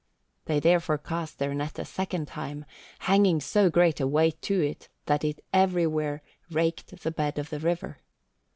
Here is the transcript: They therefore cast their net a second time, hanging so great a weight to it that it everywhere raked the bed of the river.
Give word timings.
They 0.45 0.59
therefore 0.59 0.97
cast 0.97 1.37
their 1.37 1.53
net 1.53 1.77
a 1.77 1.85
second 1.85 2.27
time, 2.27 2.65
hanging 3.01 3.39
so 3.39 3.69
great 3.69 3.99
a 3.99 4.07
weight 4.07 4.41
to 4.41 4.59
it 4.59 4.89
that 5.05 5.23
it 5.23 5.45
everywhere 5.53 6.23
raked 6.49 7.03
the 7.03 7.11
bed 7.11 7.37
of 7.37 7.51
the 7.51 7.59
river. 7.59 7.99